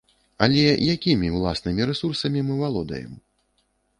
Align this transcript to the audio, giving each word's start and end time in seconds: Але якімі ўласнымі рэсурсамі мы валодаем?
Але 0.45 0.61
якімі 0.93 1.27
ўласнымі 1.35 1.87
рэсурсамі 1.91 2.45
мы 2.47 2.57
валодаем? 2.65 3.13